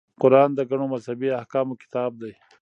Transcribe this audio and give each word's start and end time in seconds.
قران 0.21 0.49
د 0.55 0.59
ګڼو 0.69 0.85
مذهبي 0.93 1.29
احکامو 1.39 1.79
کتاب 1.83 2.11
دی. 2.21 2.33